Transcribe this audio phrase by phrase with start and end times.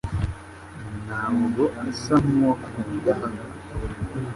[1.05, 3.41] ntabwo asa nkuwakunda hano.